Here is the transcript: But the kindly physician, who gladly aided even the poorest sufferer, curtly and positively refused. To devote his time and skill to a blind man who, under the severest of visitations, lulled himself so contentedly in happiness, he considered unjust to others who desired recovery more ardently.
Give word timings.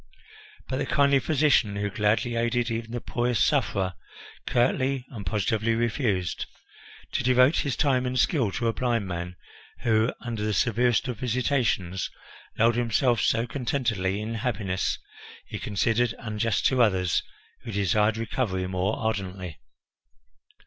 But 0.67 0.77
the 0.77 0.87
kindly 0.87 1.19
physician, 1.19 1.75
who 1.75 1.91
gladly 1.91 2.35
aided 2.35 2.71
even 2.71 2.89
the 2.89 2.99
poorest 3.01 3.45
sufferer, 3.45 3.93
curtly 4.47 5.05
and 5.11 5.23
positively 5.27 5.75
refused. 5.75 6.47
To 7.11 7.23
devote 7.23 7.57
his 7.57 7.75
time 7.75 8.07
and 8.07 8.17
skill 8.17 8.51
to 8.53 8.65
a 8.67 8.73
blind 8.73 9.07
man 9.07 9.35
who, 9.81 10.11
under 10.19 10.41
the 10.43 10.55
severest 10.55 11.07
of 11.07 11.19
visitations, 11.19 12.09
lulled 12.57 12.77
himself 12.77 13.21
so 13.21 13.45
contentedly 13.45 14.19
in 14.21 14.33
happiness, 14.33 14.97
he 15.45 15.59
considered 15.59 16.15
unjust 16.17 16.65
to 16.65 16.81
others 16.81 17.21
who 17.59 17.71
desired 17.71 18.17
recovery 18.17 18.65
more 18.65 18.97
ardently. 18.97 19.59